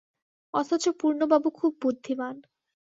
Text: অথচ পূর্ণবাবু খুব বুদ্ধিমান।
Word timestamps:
অথচ 0.53 0.83
পূর্ণবাবু 0.99 1.47
খুব 1.51 1.71
বুদ্ধিমান। 1.81 2.35